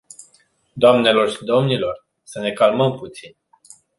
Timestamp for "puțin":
2.97-3.35